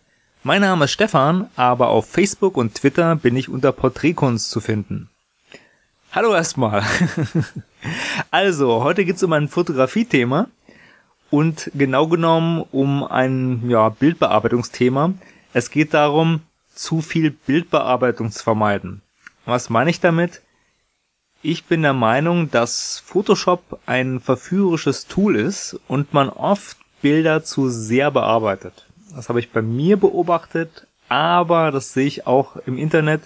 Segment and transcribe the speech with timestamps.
[0.44, 5.10] Mein Name ist Stefan, aber auf Facebook und Twitter bin ich unter Porträtkunst zu finden.
[6.10, 6.82] Hallo erstmal.
[8.30, 10.48] also, heute geht's um ein Fotografiethema
[11.28, 15.12] und genau genommen um ein ja, Bildbearbeitungsthema.
[15.52, 16.40] Es geht darum,
[16.74, 19.02] zu viel Bildbearbeitung zu vermeiden.
[19.50, 20.42] Was meine ich damit?
[21.42, 27.68] Ich bin der Meinung, dass Photoshop ein verführerisches Tool ist und man oft Bilder zu
[27.68, 28.86] sehr bearbeitet.
[29.12, 33.22] Das habe ich bei mir beobachtet, aber das sehe ich auch im Internet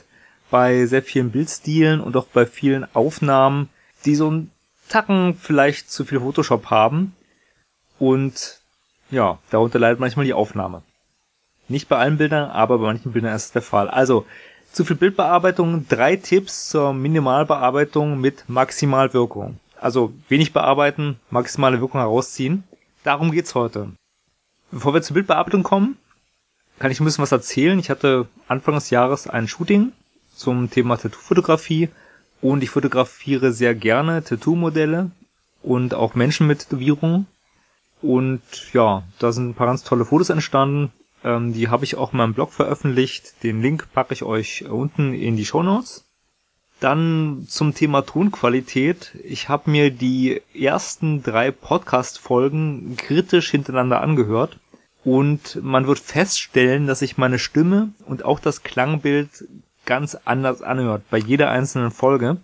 [0.50, 3.68] bei sehr vielen Bildstilen und auch bei vielen Aufnahmen,
[4.06, 4.50] die so einen
[4.88, 7.14] Tacken vielleicht zu viel Photoshop haben.
[7.98, 8.60] Und
[9.10, 10.80] ja, darunter leidet manchmal die Aufnahme.
[11.68, 13.90] Nicht bei allen Bildern, aber bei manchen Bildern ist es der Fall.
[13.90, 14.24] Also,
[14.74, 19.60] zu viel Bildbearbeitung, drei Tipps zur Minimalbearbeitung mit Maximalwirkung.
[19.80, 22.64] Also wenig bearbeiten, maximale Wirkung herausziehen.
[23.04, 23.92] Darum geht's heute.
[24.72, 25.96] Bevor wir zur Bildbearbeitung kommen,
[26.80, 27.78] kann ich ein bisschen was erzählen.
[27.78, 29.92] Ich hatte Anfang des Jahres ein Shooting
[30.34, 31.88] zum Thema Tattoo-Fotografie
[32.40, 35.12] und ich fotografiere sehr gerne Tattoo-Modelle
[35.62, 37.26] und auch Menschen mit Tätowierungen.
[38.02, 40.92] Und ja, da sind ein paar ganz tolle Fotos entstanden.
[41.24, 43.42] Ähm, die habe ich auch in meinem Blog veröffentlicht.
[43.42, 46.04] Den Link packe ich euch unten in die Show Notes.
[46.80, 49.16] Dann zum Thema Tonqualität.
[49.24, 54.58] Ich habe mir die ersten drei Podcast-Folgen kritisch hintereinander angehört
[55.02, 59.30] und man wird feststellen, dass sich meine Stimme und auch das Klangbild
[59.86, 62.38] ganz anders anhört bei jeder einzelnen Folge.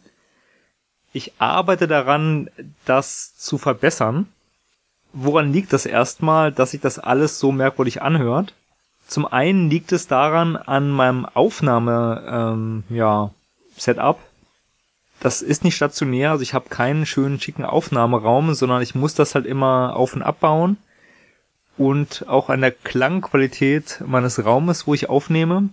[1.13, 2.49] Ich arbeite daran,
[2.85, 4.29] das zu verbessern.
[5.13, 8.55] Woran liegt das erstmal, dass sich das alles so merkwürdig anhört?
[9.11, 13.33] Zum einen liegt es daran an meinem Aufnahme, ähm, ja,
[13.77, 14.21] Setup.
[15.19, 19.35] Das ist nicht stationär, also ich habe keinen schönen schicken Aufnahmeraum, sondern ich muss das
[19.35, 20.77] halt immer auf und abbauen.
[21.77, 25.71] Und auch an der Klangqualität meines Raumes, wo ich aufnehme.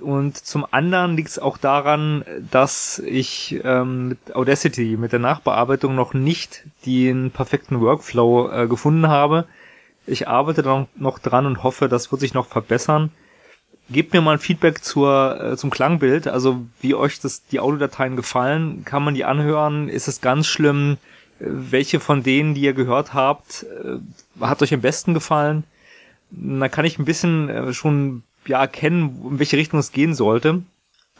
[0.00, 5.94] Und zum anderen liegt es auch daran, dass ich ähm, mit Audacity, mit der Nachbearbeitung
[5.94, 9.46] noch nicht den perfekten Workflow äh, gefunden habe
[10.06, 13.10] ich arbeite da noch dran und hoffe, das wird sich noch verbessern.
[13.90, 18.16] Gebt mir mal ein Feedback zur, äh, zum Klangbild, also wie euch das, die Audiodateien
[18.16, 18.84] gefallen.
[18.84, 19.88] Kann man die anhören?
[19.88, 20.96] Ist es ganz schlimm?
[21.40, 25.64] Äh, welche von denen, die ihr gehört habt, äh, hat euch am besten gefallen?
[26.30, 30.62] Da kann ich ein bisschen äh, schon ja erkennen, in welche Richtung es gehen sollte.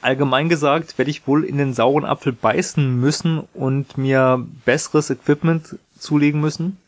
[0.03, 5.77] Allgemein gesagt werde ich wohl in den sauren Apfel beißen müssen und mir besseres Equipment
[5.99, 6.79] zulegen müssen.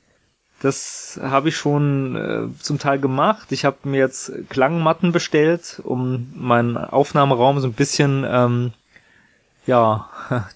[0.63, 3.51] Das habe ich schon äh, zum Teil gemacht.
[3.51, 8.73] Ich habe mir jetzt Klangmatten bestellt, um meinen Aufnahmeraum so ein bisschen, ähm,
[9.67, 10.09] ja,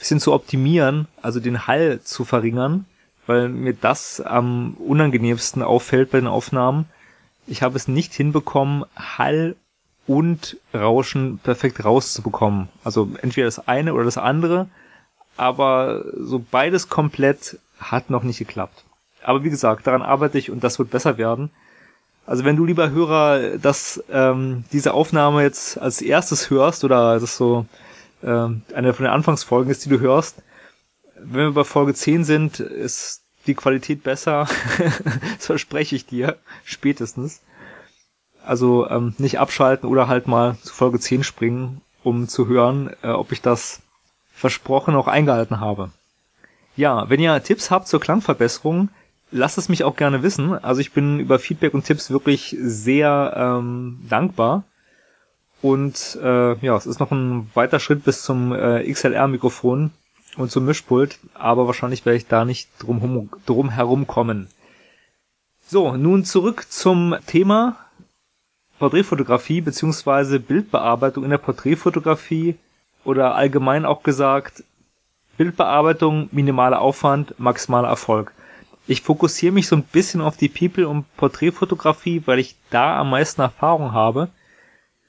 [0.00, 2.86] bisschen zu optimieren, also den Hall zu verringern,
[3.28, 6.86] weil mir das am unangenehmsten auffällt bei den Aufnahmen.
[7.46, 9.54] Ich habe es nicht hinbekommen, Hall
[10.08, 12.68] und Rauschen perfekt rauszubekommen.
[12.82, 14.68] Also entweder das eine oder das andere,
[15.36, 18.82] aber so beides komplett hat noch nicht geklappt.
[19.24, 21.50] Aber wie gesagt, daran arbeite ich und das wird besser werden.
[22.26, 27.36] Also wenn du, lieber Hörer, dass ähm, diese Aufnahme jetzt als erstes hörst oder das
[27.36, 27.66] so
[28.22, 30.42] ähm, eine von den Anfangsfolgen ist, die du hörst,
[31.16, 34.48] wenn wir bei Folge 10 sind, ist die Qualität besser.
[35.36, 37.40] das verspreche ich dir, spätestens.
[38.44, 43.08] Also ähm, nicht abschalten oder halt mal zu Folge 10 springen, um zu hören, äh,
[43.08, 43.82] ob ich das
[44.32, 45.90] versprochen auch eingehalten habe.
[46.74, 48.88] Ja, wenn ihr Tipps habt zur Klangverbesserung,
[49.32, 50.52] lasst es mich auch gerne wissen.
[50.62, 54.64] Also ich bin über Feedback und Tipps wirklich sehr ähm, dankbar.
[55.60, 59.90] Und äh, ja, es ist noch ein weiter Schritt bis zum äh, XLR-Mikrofon
[60.36, 64.48] und zum Mischpult, aber wahrscheinlich werde ich da nicht drum, drum herum kommen.
[65.66, 67.76] So, nun zurück zum Thema
[68.78, 72.56] Porträtfotografie beziehungsweise Bildbearbeitung in der Porträtfotografie
[73.04, 74.64] oder allgemein auch gesagt
[75.36, 78.32] Bildbearbeitung, minimaler Aufwand, maximaler Erfolg
[78.86, 83.10] ich fokussiere mich so ein bisschen auf die People- und Porträtfotografie, weil ich da am
[83.10, 84.28] meisten Erfahrung habe.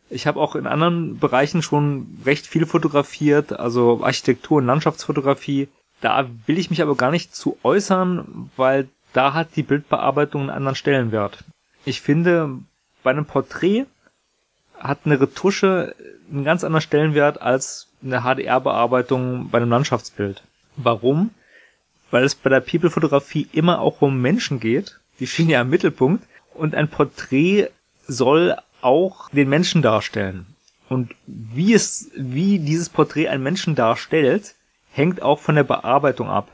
[0.10, 5.70] Ich habe auch in anderen Bereichen schon recht viel fotografiert, also Architektur und Landschaftsfotografie.
[6.02, 10.50] Da will ich mich aber gar nicht zu äußern, weil da hat die Bildbearbeitung einen
[10.52, 11.44] anderen Stellenwert.
[11.86, 12.58] Ich finde,
[13.02, 13.86] bei einem Porträt
[14.78, 15.96] hat eine Retusche
[16.32, 20.44] einen ganz anderen Stellenwert als eine HDR-Bearbeitung bei einem Landschaftsbild.
[20.76, 21.32] Warum?
[22.14, 25.00] Weil es bei der People-Fotografie immer auch um Menschen geht.
[25.20, 26.24] Die stehen ja im Mittelpunkt.
[26.54, 27.70] Und ein Porträt
[28.08, 30.46] soll auch den Menschen darstellen.
[30.90, 34.54] Und wie es, wie dieses Porträt einen Menschen darstellt,
[34.92, 36.52] hängt auch von der Bearbeitung ab.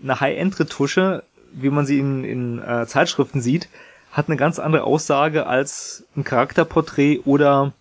[0.00, 3.68] Eine High-End-Retusche, wie man sie in, in äh, Zeitschriften sieht,
[4.12, 7.72] hat eine ganz andere Aussage als ein Charakterporträt oder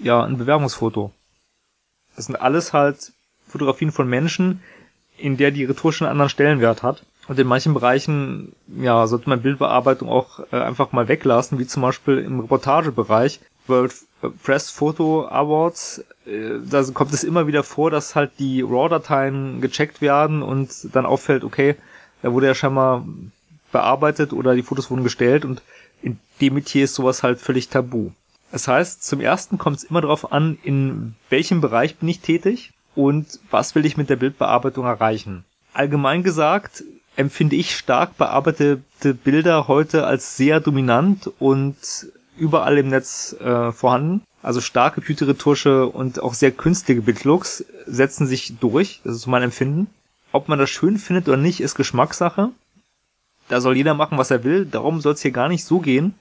[0.00, 1.12] ja, ein Bewerbungsfoto.
[2.16, 3.12] Das sind alles halt
[3.46, 4.64] Fotografien von Menschen,
[5.18, 7.02] in der die einen anderen Stellenwert hat.
[7.28, 11.82] Und in manchen Bereichen, ja, sollte man Bildbearbeitung auch äh, einfach mal weglassen, wie zum
[11.82, 13.40] Beispiel im Reportagebereich.
[13.66, 13.92] World
[14.42, 20.00] Press Photo Awards, äh, da kommt es immer wieder vor, dass halt die RAW-Dateien gecheckt
[20.00, 21.76] werden und dann auffällt, okay,
[22.22, 23.06] da wurde ja scheinbar
[23.70, 25.62] bearbeitet oder die Fotos wurden gestellt und
[26.02, 28.10] in dem Metier ist sowas halt völlig tabu.
[28.50, 32.72] Das heißt, zum ersten kommt es immer darauf an, in welchem Bereich bin ich tätig
[32.98, 35.44] und was will ich mit der Bildbearbeitung erreichen.
[35.72, 36.82] Allgemein gesagt
[37.14, 41.76] empfinde ich stark bearbeitete Bilder heute als sehr dominant und
[42.36, 44.22] überall im Netz äh, vorhanden.
[44.42, 49.00] Also starke Computerretusche und auch sehr künstliche Bildlooks setzen sich durch.
[49.04, 49.86] Das ist mein Empfinden.
[50.32, 52.50] Ob man das schön findet oder nicht, ist Geschmackssache.
[53.48, 54.66] Da soll jeder machen, was er will.
[54.66, 56.14] Darum soll es hier gar nicht so gehen.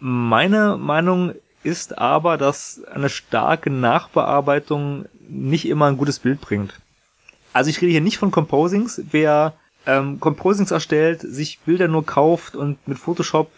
[0.00, 6.74] Meine Meinung ist aber, dass eine starke Nachbearbeitung nicht immer ein gutes Bild bringt.
[7.52, 9.02] Also ich rede hier nicht von Composings.
[9.10, 9.54] Wer
[9.86, 13.50] ähm, Composings erstellt, sich Bilder nur kauft und mit Photoshop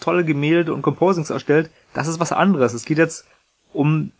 [0.00, 2.74] tolle Gemälde und Composings erstellt, das ist was anderes.
[2.74, 3.26] Es geht jetzt
[3.72, 4.12] um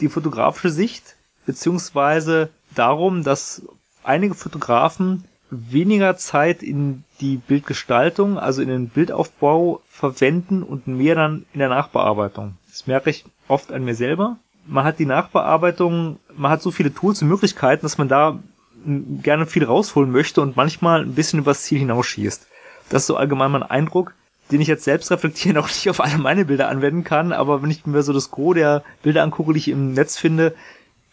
[0.00, 1.16] die fotografische Sicht,
[1.46, 3.62] beziehungsweise darum, dass
[4.04, 11.46] einige Fotografen weniger Zeit in die Bildgestaltung, also in den Bildaufbau verwenden und mehr dann
[11.52, 12.56] in der Nachbearbeitung.
[12.70, 14.36] Das merke ich oft an mir selber.
[14.66, 18.38] Man hat die Nachbearbeitung, man hat so viele Tools und Möglichkeiten, dass man da
[18.84, 22.46] gerne viel rausholen möchte und manchmal ein bisschen übers Ziel hinausschießt.
[22.88, 24.14] Das ist so allgemein mein Eindruck,
[24.50, 27.70] den ich jetzt selbst reflektieren auch nicht auf alle meine Bilder anwenden kann, aber wenn
[27.70, 30.54] ich mir so das Gros der Bilder angucke, die ich im Netz finde,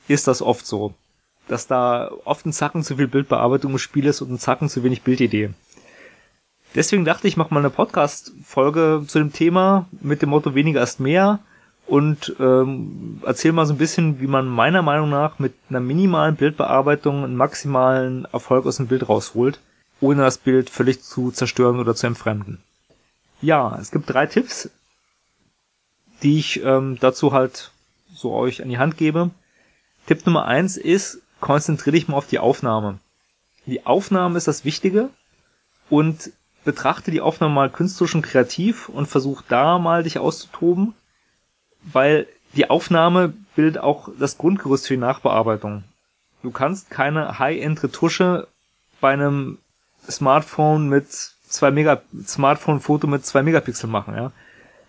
[0.07, 0.93] ist das oft so.
[1.47, 4.83] Dass da oft ein Zacken zu viel Bildbearbeitung im Spiel ist und ein Zacken zu
[4.83, 5.51] wenig Bildidee.
[6.75, 10.99] Deswegen dachte ich, mache mal eine Podcast-Folge zu dem Thema mit dem Motto weniger ist
[10.99, 11.39] mehr
[11.87, 16.35] und ähm, erzähl mal so ein bisschen, wie man meiner Meinung nach mit einer minimalen
[16.35, 19.59] Bildbearbeitung einen maximalen Erfolg aus dem Bild rausholt,
[20.01, 22.59] ohne das Bild völlig zu zerstören oder zu entfremden.
[23.41, 24.69] Ja, es gibt drei Tipps,
[26.23, 27.71] die ich ähm, dazu halt
[28.13, 29.29] so euch an die Hand gebe.
[30.07, 32.99] Tipp Nummer eins ist, konzentriere dich mal auf die Aufnahme.
[33.67, 35.09] Die Aufnahme ist das Wichtige
[35.89, 36.31] und
[36.63, 40.95] betrachte die Aufnahme mal künstlerisch und kreativ und versuch da mal dich auszutoben
[41.91, 45.83] weil die Aufnahme bildet auch das Grundgerüst für die Nachbearbeitung.
[46.43, 48.47] Du kannst keine High-End-Retusche
[49.01, 49.57] bei einem
[50.09, 54.31] Smartphone mit zwei Mega Smartphone-Foto mit zwei Megapixel machen, ja.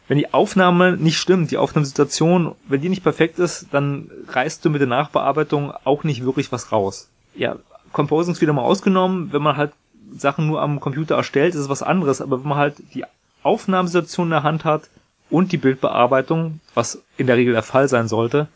[0.08, 4.70] Wenn die Aufnahme nicht stimmt, die Aufnahmesituation, wenn die nicht perfekt ist, dann reißt du
[4.70, 7.08] mit der Nachbearbeitung auch nicht wirklich was raus.
[7.34, 7.56] Ja,
[7.92, 9.72] Composing ist wieder mal ausgenommen, wenn man halt
[10.16, 13.04] Sachen nur am Computer erstellt, ist es was anderes, aber wenn man halt die
[13.42, 14.82] Aufnahmesituation in der Hand hat,
[15.30, 18.48] und die Bildbearbeitung, was in der Regel der Fall sein sollte,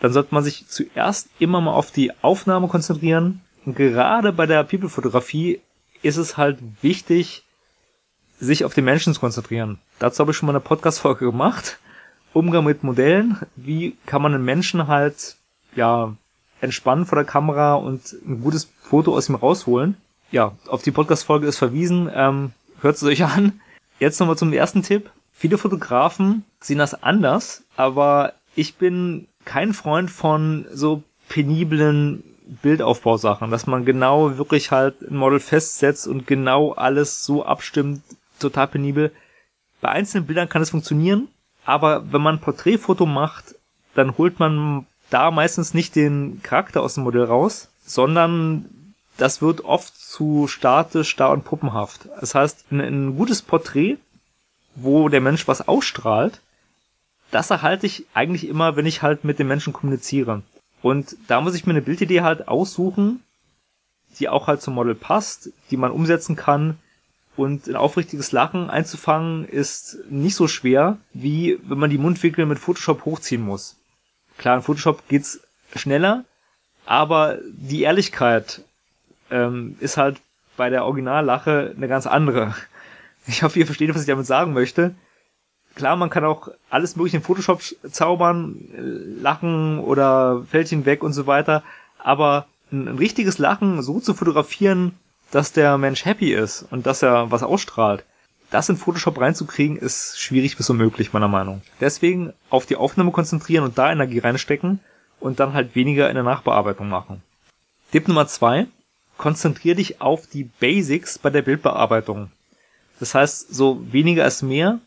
[0.00, 3.40] dann sollte man sich zuerst immer mal auf die Aufnahme konzentrieren.
[3.64, 5.60] Und gerade bei der People-Fotografie
[6.02, 7.42] ist es halt wichtig,
[8.38, 9.78] sich auf den Menschen zu konzentrieren.
[9.98, 11.78] Dazu habe ich schon mal eine Podcast-Folge gemacht.
[12.32, 13.38] Umgang mit Modellen.
[13.56, 15.36] Wie kann man einen Menschen halt,
[15.76, 16.14] ja,
[16.60, 19.96] entspannen vor der Kamera und ein gutes Foto aus ihm rausholen?
[20.30, 22.10] Ja, auf die Podcast-Folge ist verwiesen.
[22.12, 23.60] Ähm, hört es euch an.
[24.00, 25.10] Jetzt nochmal zum ersten Tipp.
[25.36, 32.22] Viele Fotografen sehen das anders, aber ich bin kein Freund von so peniblen
[32.62, 38.02] Bildaufbausachen, dass man genau wirklich halt ein Model festsetzt und genau alles so abstimmt,
[38.38, 39.12] total penibel.
[39.80, 41.28] Bei einzelnen Bildern kann es funktionieren,
[41.64, 43.54] aber wenn man ein Porträtfoto macht,
[43.94, 48.66] dann holt man da meistens nicht den Charakter aus dem Modell raus, sondern
[49.16, 52.08] das wird oft zu statisch, starr und puppenhaft.
[52.20, 53.98] Das heißt, ein, ein gutes Porträt
[54.74, 56.40] wo der Mensch was ausstrahlt,
[57.30, 60.42] das erhalte ich eigentlich immer, wenn ich halt mit den Menschen kommuniziere.
[60.82, 63.22] Und da muss ich mir eine Bildidee halt aussuchen,
[64.18, 66.78] die auch halt zum Model passt, die man umsetzen kann.
[67.36, 72.58] Und ein aufrichtiges Lachen einzufangen ist nicht so schwer, wie wenn man die Mundwinkel mit
[72.58, 73.76] Photoshop hochziehen muss.
[74.38, 75.40] Klar, in Photoshop geht's
[75.74, 76.24] schneller,
[76.86, 78.62] aber die Ehrlichkeit
[79.30, 80.18] ähm, ist halt
[80.56, 82.54] bei der Originallache eine ganz andere.
[83.26, 84.94] Ich hoffe, ihr versteht, was ich damit sagen möchte.
[85.74, 91.12] Klar, man kann auch alles mögliche in Photoshop zaubern, äh, lachen oder Fältchen weg und
[91.12, 91.62] so weiter,
[91.98, 94.92] aber ein, ein richtiges Lachen so zu fotografieren,
[95.32, 98.04] dass der Mensch happy ist und dass er was ausstrahlt,
[98.50, 101.62] das in Photoshop reinzukriegen, ist schwierig bis unmöglich, meiner Meinung.
[101.80, 104.78] Deswegen auf die Aufnahme konzentrieren und da Energie reinstecken
[105.18, 107.20] und dann halt weniger in der Nachbearbeitung machen.
[107.90, 108.66] Tipp Nummer zwei,
[109.16, 112.30] konzentrier dich auf die Basics bei der Bildbearbeitung.
[113.00, 114.78] Das heißt, so weniger ist mehr.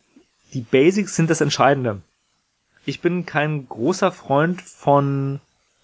[0.54, 2.02] Die Basics sind das Entscheidende.
[2.86, 5.40] Ich bin kein großer Freund von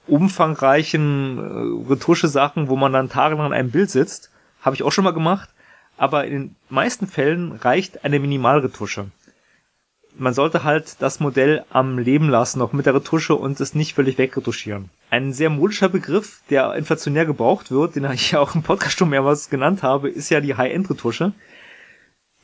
[0.08, 4.30] umfangreichen äh, Retusche-Sachen, wo man dann tagelang an einem Bild sitzt.
[4.62, 5.50] Habe ich auch schon mal gemacht.
[5.98, 9.08] Aber in den meisten Fällen reicht eine Minimalretusche.
[10.16, 13.96] Man sollte halt das Modell am Leben lassen, auch mit der Retusche und es nicht
[13.96, 14.90] völlig wegretuschieren.
[15.10, 19.10] Ein sehr modischer Begriff, der inflationär gebraucht wird, den ich ja auch im Podcast schon
[19.10, 21.34] mehrmals genannt habe, ist ja die High-End-Retusche.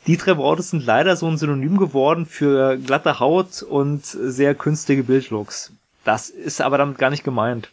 [0.07, 5.03] Die drei Worte sind leider so ein Synonym geworden für glatte Haut und sehr künstliche
[5.03, 5.71] Bildlooks.
[6.03, 7.69] Das ist aber damit gar nicht gemeint.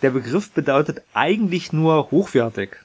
[0.00, 2.76] Der Begriff bedeutet eigentlich nur hochwertig.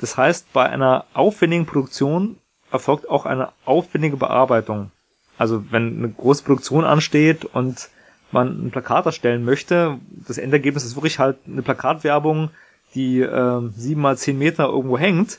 [0.00, 2.36] Das heißt, bei einer aufwendigen Produktion
[2.72, 4.90] erfolgt auch eine aufwendige Bearbeitung.
[5.38, 7.88] Also wenn eine große Produktion ansteht und
[8.32, 12.50] man ein Plakat erstellen möchte, das Endergebnis ist wirklich halt eine Plakatwerbung,
[12.94, 15.38] die äh, sieben mal zehn Meter irgendwo hängt,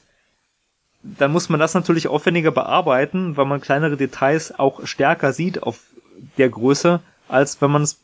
[1.18, 5.80] dann muss man das natürlich aufwendiger bearbeiten, weil man kleinere Details auch stärker sieht auf
[6.38, 8.00] der Größe, als wenn man es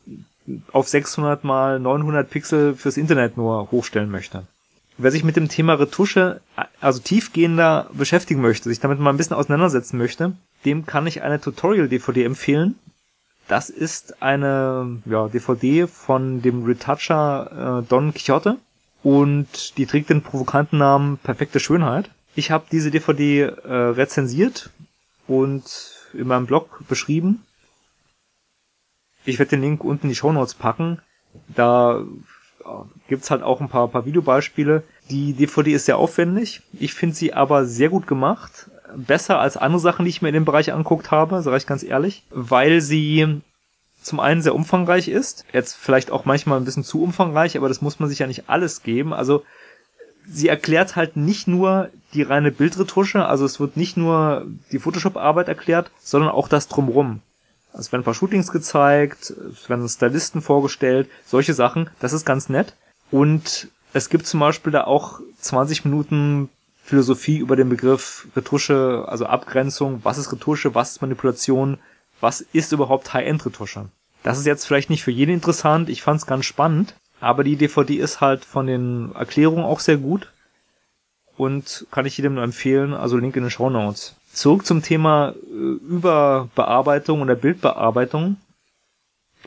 [0.72, 4.46] auf 600 mal 900 Pixel fürs Internet nur hochstellen möchte.
[4.98, 6.40] Wer sich mit dem Thema Retusche
[6.80, 10.32] also tiefgehender beschäftigen möchte, sich damit mal ein bisschen auseinandersetzen möchte,
[10.64, 12.76] dem kann ich eine Tutorial-DVD empfehlen.
[13.48, 18.58] Das ist eine ja, DVD von dem Retoucher äh, Don Quixote
[19.02, 22.10] und die trägt den provokanten Namen Perfekte Schönheit.
[22.34, 24.70] Ich habe diese DVD äh, rezensiert
[25.26, 25.64] und
[26.14, 27.44] in meinem Blog beschrieben.
[29.24, 31.00] Ich werde den Link unten in die Show Notes packen.
[31.48, 32.02] Da
[32.64, 32.68] äh,
[33.08, 34.82] gibt's halt auch ein paar, paar Videobeispiele.
[35.10, 36.62] Die DVD ist sehr aufwendig.
[36.72, 38.70] Ich finde sie aber sehr gut gemacht.
[38.96, 41.82] Besser als andere Sachen, die ich mir in dem Bereich anguckt habe, sage ich ganz
[41.82, 43.40] ehrlich, weil sie
[44.02, 47.80] zum einen sehr umfangreich ist, jetzt vielleicht auch manchmal ein bisschen zu umfangreich, aber das
[47.80, 49.14] muss man sich ja nicht alles geben.
[49.14, 49.44] Also
[50.26, 55.48] sie erklärt halt nicht nur die reine Bildretusche, also es wird nicht nur die Photoshop-Arbeit
[55.48, 57.20] erklärt, sondern auch das drumrum.
[57.72, 62.26] Also es werden ein paar Shootings gezeigt, es werden Stylisten vorgestellt, solche Sachen, das ist
[62.26, 62.74] ganz nett.
[63.10, 66.48] Und es gibt zum Beispiel da auch 20 Minuten
[66.84, 71.78] Philosophie über den Begriff Retusche, also Abgrenzung, was ist Retusche, was ist Manipulation,
[72.20, 73.86] was ist überhaupt High-End-Retusche.
[74.22, 77.56] Das ist jetzt vielleicht nicht für jeden interessant, ich fand es ganz spannend, aber die
[77.56, 80.32] DVD ist halt von den Erklärungen auch sehr gut
[81.36, 84.14] und kann ich jedem nur empfehlen, also Link in den Show Notes.
[84.32, 88.36] Zurück zum Thema äh, Überbearbeitung oder Bildbearbeitung.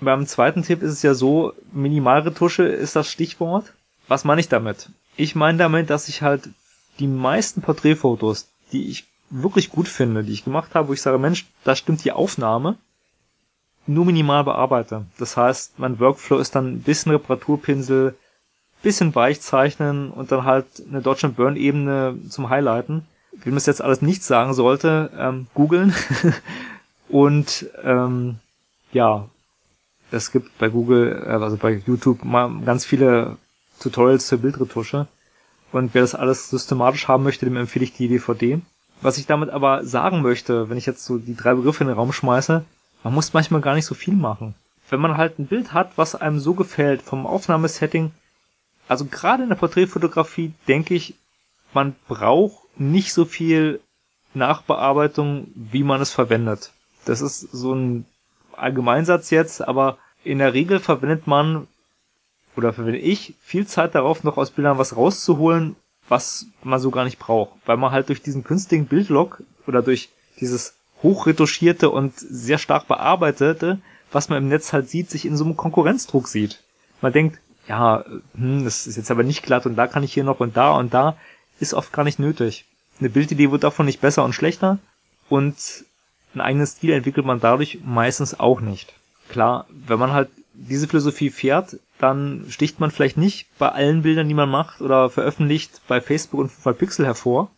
[0.01, 3.73] Beim zweiten Tipp ist es ja so, Minimalretusche ist das Stichwort.
[4.07, 4.89] Was meine ich damit?
[5.15, 6.49] Ich meine damit, dass ich halt
[6.99, 11.17] die meisten Porträtfotos, die ich wirklich gut finde, die ich gemacht habe, wo ich sage,
[11.17, 12.77] Mensch, da stimmt die Aufnahme,
[13.87, 15.05] nur minimal bearbeite.
[15.17, 18.15] Das heißt, mein Workflow ist dann ein bisschen Reparaturpinsel,
[18.85, 23.07] bisschen weich zeichnen und dann halt eine Deutschland Burn Ebene zum Highlighten.
[23.43, 25.93] Man es jetzt alles nicht sagen sollte, ähm, googeln.
[27.09, 28.35] und ähm,
[28.93, 29.27] ja,
[30.11, 33.37] es gibt bei Google, äh, also bei YouTube mal ganz viele
[33.79, 35.07] Tutorials zur Bildretusche.
[35.71, 38.61] Und wer das alles systematisch haben möchte, dem empfehle ich die DVD.
[39.01, 41.97] Was ich damit aber sagen möchte, wenn ich jetzt so die drei Begriffe in den
[41.97, 42.63] Raum schmeiße,
[43.03, 44.53] man muss manchmal gar nicht so viel machen.
[44.91, 48.11] Wenn man halt ein Bild hat, was einem so gefällt vom Aufnahmesetting,
[48.87, 51.15] also gerade in der Porträtfotografie denke ich,
[51.73, 53.79] man braucht nicht so viel
[54.33, 56.71] Nachbearbeitung, wie man es verwendet.
[57.05, 58.05] Das ist so ein
[58.53, 61.67] Allgemeinsatz jetzt, aber in der Regel verwendet man
[62.55, 65.75] oder verwende ich viel Zeit darauf, noch aus Bildern was rauszuholen,
[66.07, 67.51] was man so gar nicht braucht.
[67.65, 73.79] Weil man halt durch diesen künstlichen Bildlock oder durch dieses hochretuschierte und sehr stark bearbeitete,
[74.11, 76.63] was man im Netz halt sieht, sich in so einem Konkurrenzdruck sieht.
[77.01, 78.03] Man denkt, ja,
[78.35, 80.71] hm, das ist jetzt aber nicht glatt und da kann ich hier noch und da
[80.71, 81.17] und da,
[81.59, 82.65] ist oft gar nicht nötig.
[82.99, 84.79] Eine Bildidee wird davon nicht besser und schlechter
[85.29, 85.55] und
[86.33, 88.93] einen eigenen Stil entwickelt man dadurch meistens auch nicht.
[89.29, 94.27] Klar, wenn man halt diese Philosophie fährt, dann sticht man vielleicht nicht bei allen Bildern,
[94.27, 97.49] die man macht oder veröffentlicht, bei Facebook und 5 Pixel hervor,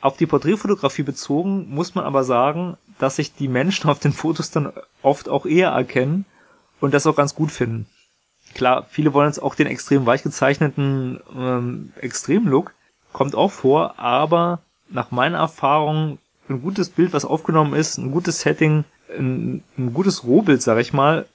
[0.00, 4.50] auf die Porträtfotografie bezogen muss man aber sagen, dass sich die Menschen auf den Fotos
[4.50, 6.26] dann oft auch eher erkennen
[6.80, 7.86] und das auch ganz gut finden.
[8.54, 12.74] Klar, viele wollen jetzt auch den extrem weich gezeichneten ähm, Extremlook,
[13.12, 16.18] kommt auch vor, aber nach meiner Erfahrung
[16.48, 18.84] ein gutes Bild, was aufgenommen ist, ein gutes Setting,
[19.16, 21.26] ein, ein gutes Rohbild, sag ich mal,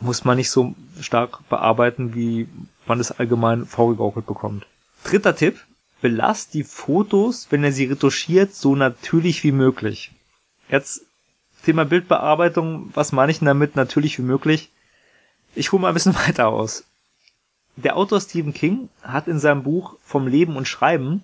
[0.00, 2.48] muss man nicht so stark bearbeiten, wie
[2.86, 4.66] man es allgemein vorgegaukelt bekommt.
[5.04, 5.60] Dritter Tipp,
[6.00, 10.10] belasst die Fotos, wenn er sie retuschiert, so natürlich wie möglich.
[10.68, 11.02] Jetzt
[11.64, 14.70] Thema Bildbearbeitung, was meine ich denn damit natürlich wie möglich?
[15.54, 16.84] Ich hole mal ein bisschen weiter aus.
[17.76, 21.22] Der Autor Stephen King hat in seinem Buch Vom Leben und Schreiben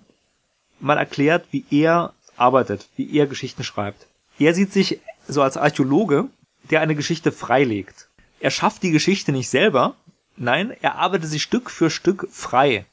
[0.79, 4.07] mal erklärt, wie er arbeitet, wie er Geschichten schreibt.
[4.39, 6.25] Er sieht sich so als Archäologe,
[6.69, 8.07] der eine Geschichte freilegt.
[8.39, 9.95] Er schafft die Geschichte nicht selber,
[10.37, 12.85] nein, er arbeitet sie Stück für Stück frei.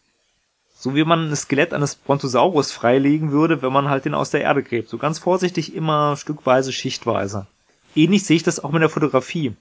[0.76, 4.42] So wie man ein Skelett eines Brontosaurus freilegen würde, wenn man halt den aus der
[4.42, 4.88] Erde gräbt.
[4.88, 7.46] So ganz vorsichtig immer stückweise, schichtweise.
[7.94, 9.54] Ähnlich sehe ich das auch mit der Fotografie.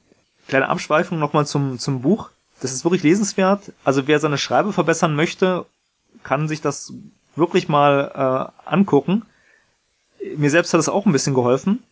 [0.47, 2.29] Kleine Abschweifung nochmal zum, zum Buch.
[2.61, 3.73] Das ist wirklich lesenswert.
[3.83, 5.65] Also wer seine Schreibe verbessern möchte,
[6.23, 6.93] kann sich das
[7.35, 9.23] wirklich mal äh, angucken.
[10.37, 11.83] Mir selbst hat es auch ein bisschen geholfen.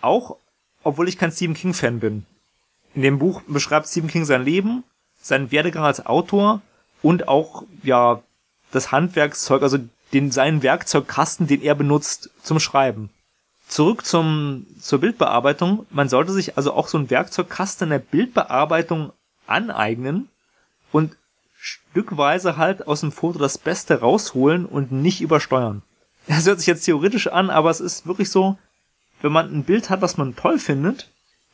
[0.00, 0.36] Auch,
[0.82, 2.26] obwohl ich kein Stephen King Fan bin.
[2.94, 4.84] In dem Buch beschreibt Stephen King sein Leben,
[5.20, 6.60] seinen Werdegang als Autor
[7.00, 8.22] und auch, ja,
[8.72, 9.78] das Handwerkszeug, also
[10.12, 13.10] den, seinen Werkzeugkasten, den er benutzt zum Schreiben.
[13.72, 15.86] Zurück zum, zur Bildbearbeitung.
[15.88, 19.14] Man sollte sich also auch so ein Werkzeugkasten der Bildbearbeitung
[19.46, 20.28] aneignen
[20.92, 21.16] und
[21.56, 25.80] stückweise halt aus dem Foto das Beste rausholen und nicht übersteuern.
[26.26, 28.58] Das hört sich jetzt theoretisch an, aber es ist wirklich so,
[29.22, 31.08] wenn man ein Bild hat, was man toll findet,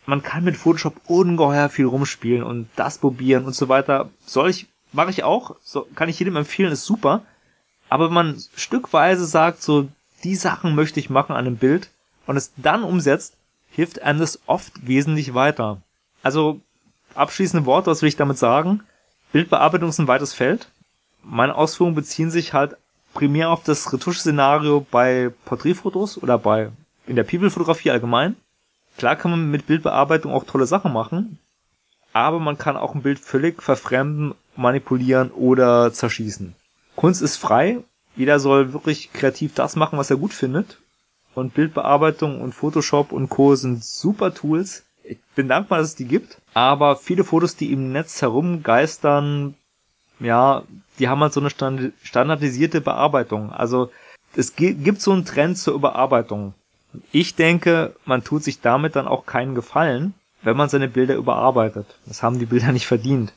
[0.04, 4.10] man kann mit Photoshop ungeheuer viel rumspielen und das probieren und so weiter.
[4.26, 7.22] Soll ich mache ich auch, so, kann ich jedem empfehlen, ist super.
[7.88, 9.86] Aber wenn man stückweise sagt, so,
[10.24, 11.90] die Sachen möchte ich machen an einem Bild
[12.28, 13.34] und es dann umsetzt,
[13.70, 15.80] hilft einem das oft wesentlich weiter.
[16.22, 16.60] Also,
[17.14, 18.82] abschließende Worte, was will ich damit sagen?
[19.32, 20.68] Bildbearbeitung ist ein weites Feld.
[21.22, 22.76] Meine Ausführungen beziehen sich halt
[23.14, 26.70] primär auf das Retuschszenario bei Porträtfotos oder bei
[27.06, 28.36] in der People-Fotografie allgemein.
[28.98, 31.38] Klar kann man mit Bildbearbeitung auch tolle Sachen machen,
[32.12, 36.54] aber man kann auch ein Bild völlig verfremden manipulieren oder zerschießen.
[36.94, 37.78] Kunst ist frei.
[38.16, 40.78] Jeder soll wirklich kreativ das machen, was er gut findet.
[41.38, 43.54] Und Bildbearbeitung und Photoshop und Co.
[43.54, 44.84] sind super Tools.
[45.04, 46.38] Ich bin dankbar, dass es die gibt.
[46.54, 49.54] Aber viele Fotos, die im Netz herumgeistern,
[50.20, 50.62] ja,
[50.98, 53.52] die haben halt so eine standardisierte Bearbeitung.
[53.52, 53.90] Also
[54.34, 56.54] es gibt so einen Trend zur Überarbeitung.
[57.12, 61.86] Ich denke, man tut sich damit dann auch keinen Gefallen, wenn man seine Bilder überarbeitet.
[62.06, 63.32] Das haben die Bilder nicht verdient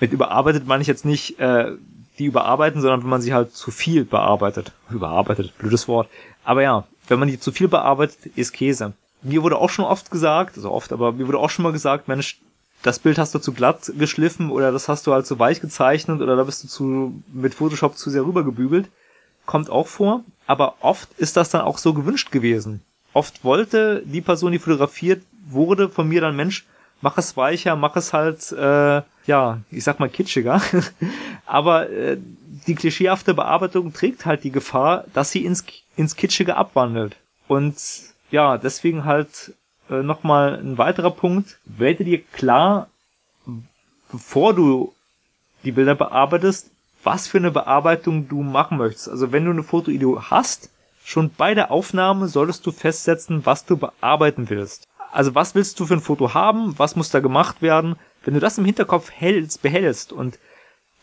[0.00, 1.72] mit überarbeitet meine ich jetzt nicht äh,
[2.18, 4.72] die überarbeiten, sondern wenn man sie halt zu viel bearbeitet.
[4.90, 6.08] Überarbeitet, blödes Wort.
[6.44, 8.92] Aber ja, wenn man die zu viel bearbeitet, ist Käse.
[9.22, 12.08] Mir wurde auch schon oft gesagt, also oft, aber mir wurde auch schon mal gesagt,
[12.08, 12.38] Mensch,
[12.82, 16.20] das Bild hast du zu glatt geschliffen oder das hast du halt zu weich gezeichnet
[16.20, 18.88] oder da bist du zu mit Photoshop zu sehr rübergebügelt.
[19.46, 22.82] Kommt auch vor, aber oft ist das dann auch so gewünscht gewesen.
[23.14, 26.66] Oft wollte die Person, die fotografiert wurde, von mir dann Mensch,
[27.00, 30.60] mach es weicher, mach es halt, äh, ja, ich sag mal kitschiger.
[31.46, 32.18] Aber äh,
[32.66, 35.64] die klischeehafte Bearbeitung trägt halt die Gefahr, dass sie ins,
[35.96, 37.16] ins Kitschige abwandelt.
[37.46, 37.76] Und
[38.30, 39.54] ja, deswegen halt
[39.90, 41.58] äh, nochmal ein weiterer Punkt.
[41.64, 42.88] Werde dir klar,
[44.10, 44.94] bevor du
[45.64, 46.70] die Bilder bearbeitest,
[47.04, 49.08] was für eine Bearbeitung du machen möchtest.
[49.08, 50.70] Also wenn du eine Fotoidee hast,
[51.04, 55.86] schon bei der Aufnahme solltest du festsetzen, was du bearbeiten willst also was willst du
[55.86, 57.96] für ein Foto haben, was muss da gemacht werden?
[58.24, 60.38] Wenn du das im Hinterkopf hältst, behältst und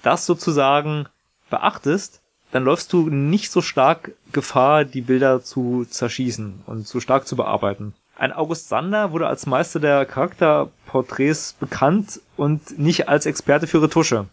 [0.04, 1.08] das sozusagen
[1.50, 7.28] beachtest, dann läufst du nicht so stark Gefahr, die Bilder zu zerschießen und zu stark
[7.28, 7.94] zu bearbeiten.
[8.18, 14.28] Ein August Sander wurde als Meister der Charakterporträts bekannt und nicht als Experte für Retusche.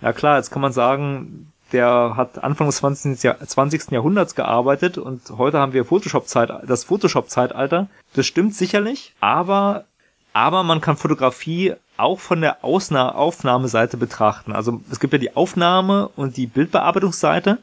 [0.00, 3.22] Ja klar, jetzt kann man sagen, der hat Anfang des 20.
[3.22, 3.90] Jahr 20.
[3.90, 7.88] Jahrhunderts gearbeitet und heute haben wir Photoshop-Zeit, das Photoshop-Zeitalter.
[8.14, 9.84] Das stimmt sicherlich, aber,
[10.32, 14.52] aber man kann Fotografie auch von der Ausna Aufnahmeseite betrachten.
[14.52, 17.58] Also es gibt ja die Aufnahme und die Bildbearbeitungsseite.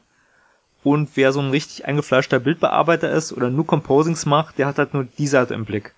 [0.83, 4.93] Und wer so ein richtig eingefleischter Bildbearbeiter ist oder nur Composings macht, der hat halt
[4.93, 5.93] nur die Seite im Blick.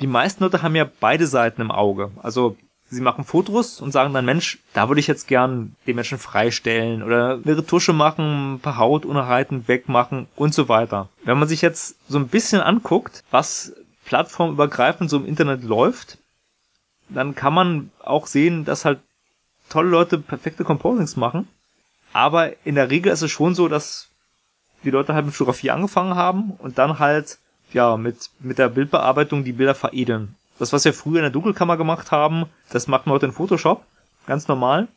[0.00, 2.10] Die meisten Leute haben ja beide Seiten im Auge.
[2.22, 2.56] Also
[2.90, 7.02] sie machen Fotos und sagen dann, Mensch, da würde ich jetzt gern den Menschen freistellen
[7.02, 11.08] oder eine Retusche machen, ein paar Hautunreinheiten wegmachen und so weiter.
[11.24, 13.72] Wenn man sich jetzt so ein bisschen anguckt, was
[14.04, 16.18] plattformübergreifend so im Internet läuft,
[17.08, 19.00] dann kann man auch sehen, dass halt
[19.68, 21.48] tolle Leute perfekte Composings machen.
[22.12, 24.08] Aber in der Regel ist es schon so, dass
[24.84, 27.38] die Leute halt mit Fotografie angefangen haben und dann halt,
[27.72, 30.36] ja, mit, mit der Bildbearbeitung die Bilder veredeln.
[30.58, 33.84] Das, was wir früher in der Dunkelkammer gemacht haben, das macht man heute in Photoshop.
[34.26, 34.88] Ganz normal.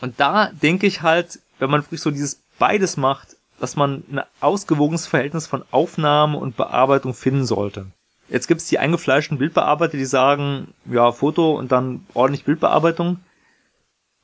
[0.00, 4.20] Und da denke ich halt, wenn man wirklich so dieses beides macht, dass man ein
[4.40, 7.86] ausgewogenes Verhältnis von Aufnahme und Bearbeitung finden sollte.
[8.28, 13.18] Jetzt gibt's die eingefleischten Bildbearbeiter, die sagen, ja, Foto und dann ordentlich Bildbearbeitung.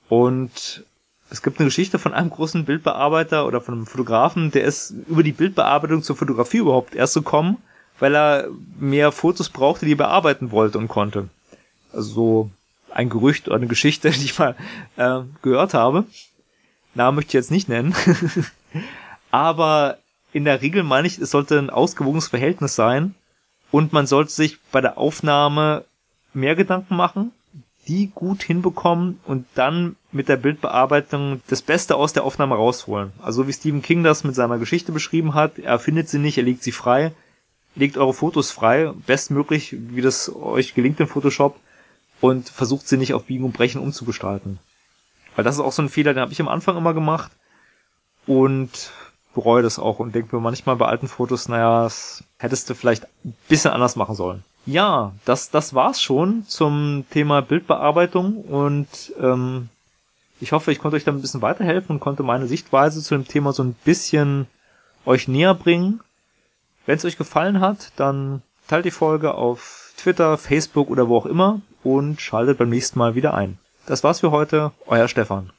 [0.09, 0.85] Und
[1.31, 5.25] Es gibt eine Geschichte von einem großen Bildbearbeiter oder von einem Fotografen, der ist über
[5.25, 7.57] die Bildbearbeitung zur Fotografie überhaupt erst gekommen,
[7.99, 11.29] weil er mehr Fotos brauchte, die er bearbeiten wollte und konnte.
[11.93, 12.51] Also so
[12.91, 14.57] ein Gerücht oder eine Geschichte, die ich mal
[14.97, 16.05] äh, gehört habe.
[16.95, 17.95] Namen möchte ich jetzt nicht nennen.
[19.31, 19.99] Aber
[20.33, 23.15] in der Regel meine ich, es sollte ein ausgewogenes Verhältnis sein
[23.71, 25.85] und man sollte sich bei der Aufnahme
[26.33, 27.33] mehr Gedanken machen,
[27.87, 33.13] die gut hinbekommen und dann mit der Bildbearbeitung das Beste aus der Aufnahme rausholen.
[33.21, 36.45] Also wie Stephen King das mit seiner Geschichte beschrieben hat, er findet sie nicht, er
[36.45, 37.13] legt sie frei,
[37.75, 41.59] legt eure Fotos frei, bestmöglich, wie das euch gelingt in Photoshop
[42.21, 44.59] und versucht sie nicht auf Biegen und Brechen umzugestalten.
[45.37, 47.33] Weil das ist auch so ein Fehler, den habe ich am Anfang immer gemacht
[48.27, 48.93] und
[49.35, 53.05] bereue das auch und denke mir manchmal bei alten Fotos, naja, das hättest du vielleicht
[53.25, 54.45] ein bisschen anders machen sollen.
[54.67, 58.89] Ja, das, das war's schon zum Thema Bildbearbeitung und
[59.21, 59.69] ähm,
[60.41, 63.29] ich hoffe, ich konnte euch da ein bisschen weiterhelfen und konnte meine Sichtweise zu dem
[63.29, 64.47] Thema so ein bisschen
[65.05, 66.01] euch näher bringen.
[66.87, 71.27] Wenn es euch gefallen hat, dann teilt die Folge auf Twitter, Facebook oder wo auch
[71.27, 73.59] immer und schaltet beim nächsten Mal wieder ein.
[73.87, 75.51] Das war's für heute, euer Stefan.